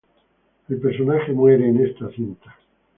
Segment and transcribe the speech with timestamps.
[0.67, 2.57] El personaje muere en esta cinta.